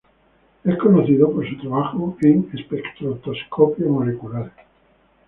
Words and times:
Es 0.63 0.77
conocido 0.79 1.31
por 1.31 1.47
su 1.47 1.59
trabajo 1.59 2.17
en 2.21 2.49
espectroscopia 2.55 3.85
molecular. 3.85 4.51